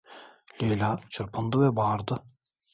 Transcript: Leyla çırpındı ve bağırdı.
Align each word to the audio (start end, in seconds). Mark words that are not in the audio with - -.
Leyla 0.61 0.99
çırpındı 1.09 1.61
ve 1.61 1.75
bağırdı. 1.75 2.23